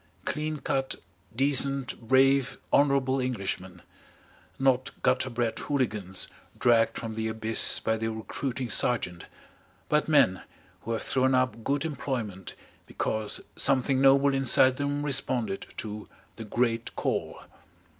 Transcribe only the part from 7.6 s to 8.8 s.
by the recruiting